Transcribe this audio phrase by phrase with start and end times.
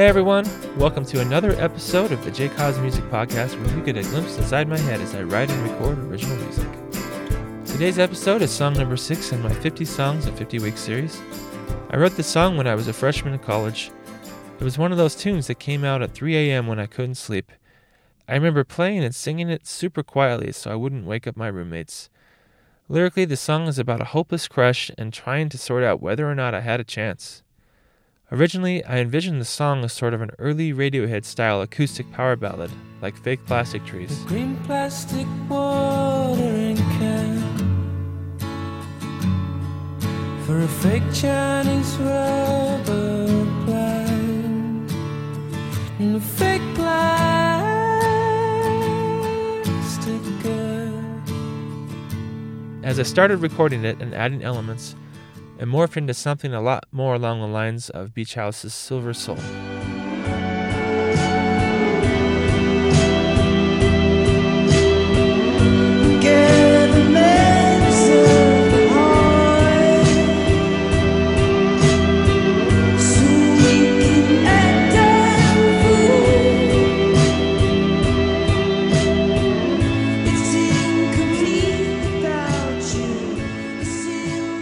[0.00, 0.46] Hey everyone,
[0.78, 4.38] welcome to another episode of the J Cause Music Podcast where you get a glimpse
[4.38, 6.66] inside my head as I write and record original music.
[7.66, 11.20] Today's episode is song number six in my 50 Songs in 50 Weeks series.
[11.90, 13.90] I wrote this song when I was a freshman in college.
[14.58, 16.66] It was one of those tunes that came out at 3 a.m.
[16.66, 17.52] when I couldn't sleep.
[18.26, 22.08] I remember playing and singing it super quietly so I wouldn't wake up my roommates.
[22.88, 26.34] Lyrically, the song is about a hopeless crush and trying to sort out whether or
[26.34, 27.42] not I had a chance.
[28.32, 32.70] Originally, I envisioned the song as sort of an early Radiohead style acoustic power ballad,
[33.02, 34.22] like Fake Plastic Trees.
[34.22, 35.26] The green plastic
[40.46, 43.26] for a fake Chinese rubber
[43.64, 44.92] plant
[45.98, 47.02] and a fake plastic
[50.44, 51.02] girl.
[52.84, 54.94] As I started recording it and adding elements,
[55.60, 59.36] it morphed into something a lot more along the lines of Beach House's Silver Soul.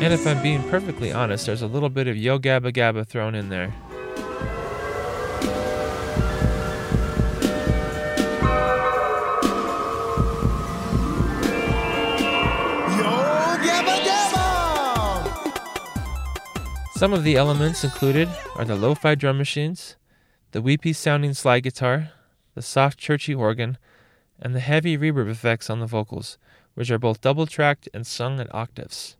[0.00, 3.34] And if I'm being perfectly honest, there's a little bit of Yo Gabba Gabba thrown
[3.34, 3.74] in there.
[16.94, 19.96] Some of the elements included are the lo fi drum machines,
[20.52, 22.12] the weepy sounding slide guitar,
[22.54, 23.78] the soft churchy organ,
[24.40, 26.38] and the heavy reverb effects on the vocals,
[26.74, 29.17] which are both double tracked and sung at octaves.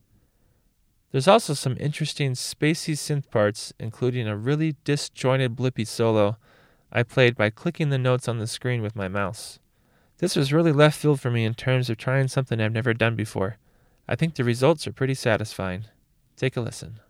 [1.11, 6.37] There's also some interesting spacey synth parts, including a really disjointed blippy solo
[6.91, 9.59] I played by clicking the notes on the screen with my mouse.
[10.19, 13.15] This was really left field for me in terms of trying something I've never done
[13.15, 13.59] before.
[14.09, 15.85] I think the results are pretty satisfying.
[16.37, 17.01] Take a listen.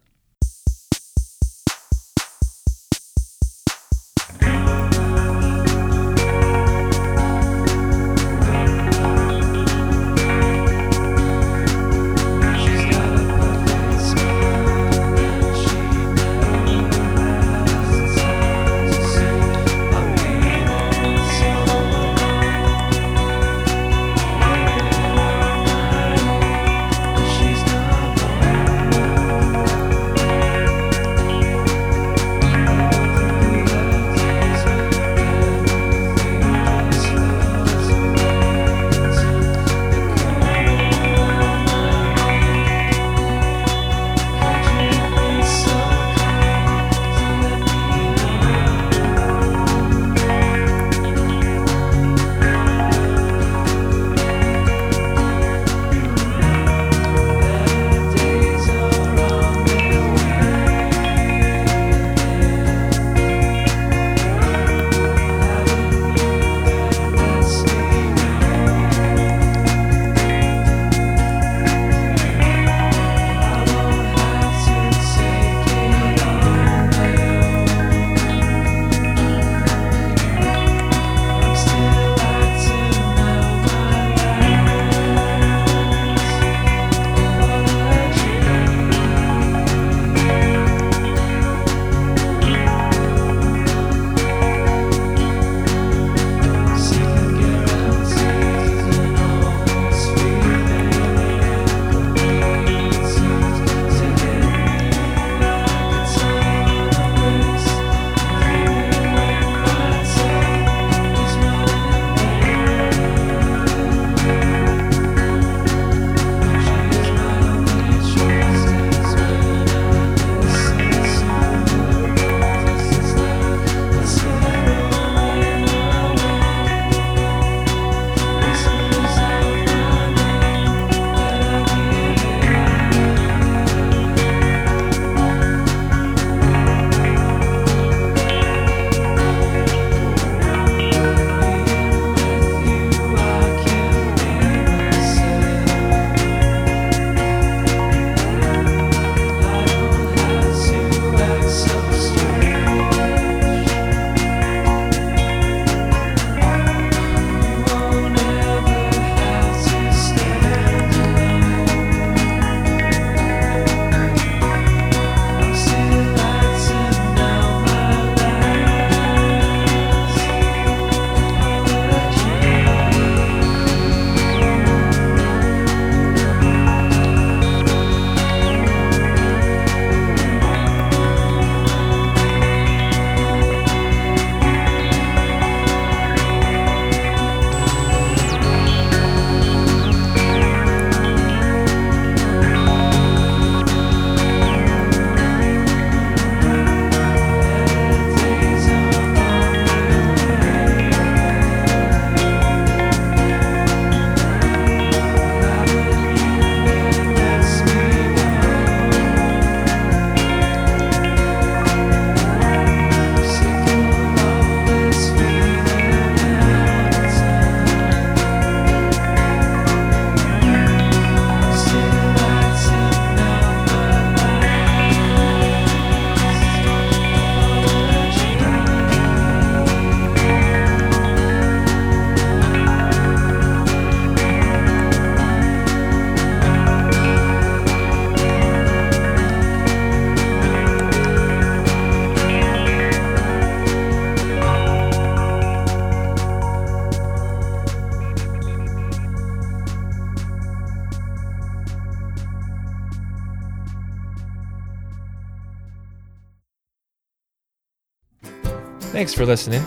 [258.90, 259.62] Thanks for listening.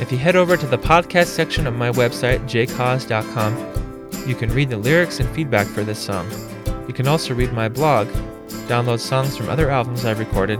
[0.00, 4.68] If you head over to the podcast section of my website, jcause.com, you can read
[4.68, 6.28] the lyrics and feedback for this song.
[6.88, 8.08] You can also read my blog,
[8.66, 10.58] download songs from other albums I've recorded,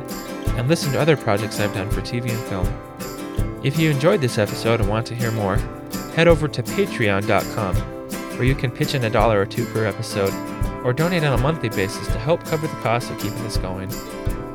[0.56, 3.60] and listen to other projects I've done for TV and film.
[3.64, 5.56] If you enjoyed this episode and want to hear more,
[6.14, 7.76] head over to patreon.com,
[8.36, 10.32] where you can pitch in a dollar or two per episode,
[10.84, 13.90] or donate on a monthly basis to help cover the cost of keeping this going.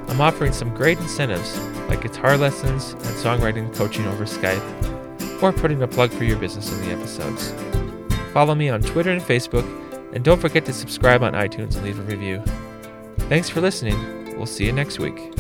[0.08, 1.60] I'm offering some great incentives,
[1.90, 6.72] like guitar lessons and songwriting coaching over Skype, or putting a plug for your business
[6.72, 7.54] in the episodes.
[8.34, 9.66] Follow me on Twitter and Facebook,
[10.14, 12.44] and don't forget to subscribe on iTunes and leave a review.
[13.30, 14.36] Thanks for listening.
[14.38, 15.34] We'll see you next week.